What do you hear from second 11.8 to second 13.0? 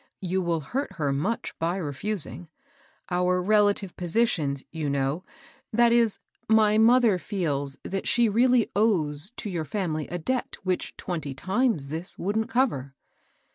this wouldn't cover."